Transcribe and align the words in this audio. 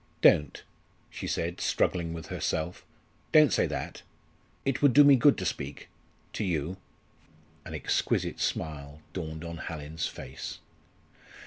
"Don't!" 0.23 0.63
she 1.11 1.27
said, 1.27 1.61
struggling 1.61 2.11
with 2.11 2.29
herself; 2.29 2.83
"don't 3.31 3.53
say 3.53 3.67
that! 3.67 4.01
It 4.65 4.81
would 4.81 4.93
do 4.93 5.03
me 5.03 5.15
good 5.15 5.37
to 5.37 5.45
speak 5.45 5.89
to 6.33 6.43
you" 6.43 6.77
An 7.65 7.75
exquisite 7.75 8.39
smile 8.39 9.01
dawned 9.13 9.43
on 9.43 9.57
Hallin's 9.57 10.07
face. 10.07 10.57